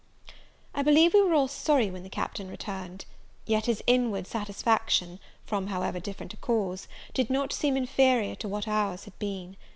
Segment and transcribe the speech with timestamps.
[0.73, 3.05] I believe we were all sorry when the Captain returned;
[3.45, 8.67] yet his inward satisfaction, from however different a cause, did not seem inferior to what
[8.67, 9.57] our's had been.